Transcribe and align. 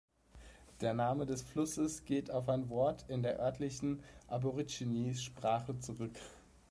Der 0.79 0.95
Name 0.95 1.27
des 1.27 1.43
Flusses 1.43 2.05
geht 2.05 2.31
auf 2.31 2.49
ein 2.49 2.69
Wort 2.69 3.05
in 3.07 3.21
der 3.21 3.37
örtlichen 3.37 4.01
Aborigines-Sprache 4.27 5.77
zurück. 5.77 6.17